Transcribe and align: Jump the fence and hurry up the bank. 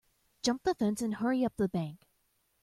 Jump 0.41 0.63
the 0.63 0.73
fence 0.73 0.99
and 1.03 1.13
hurry 1.13 1.45
up 1.45 1.55
the 1.57 1.69
bank. 1.69 2.07